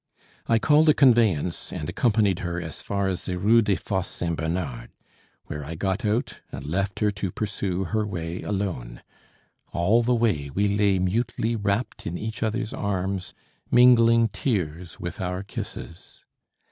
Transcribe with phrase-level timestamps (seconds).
[0.47, 4.35] I called a conveyance and Accompanied her as far as the Rue des Fosses Saint
[4.35, 4.89] Bernard,
[5.45, 9.03] where I got out and left her to pursue her way alone.
[9.73, 13.35] All the way we lay mutely wrapped in each other's arms,
[13.69, 16.25] mingling tears with our kisses.